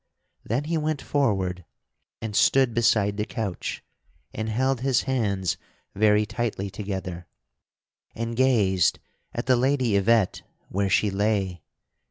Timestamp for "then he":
0.43-0.79